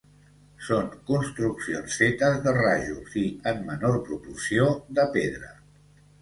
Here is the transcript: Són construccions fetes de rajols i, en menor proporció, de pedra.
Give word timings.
Són 0.67 0.85
construccions 1.09 1.97
fetes 1.99 2.39
de 2.47 2.53
rajols 2.57 3.19
i, 3.25 3.27
en 3.53 3.61
menor 3.69 3.99
proporció, 4.09 4.67
de 5.01 5.07
pedra. 5.19 5.53